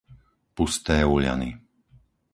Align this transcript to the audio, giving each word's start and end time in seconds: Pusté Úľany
Pusté 0.55 0.97
Úľany 1.15 1.49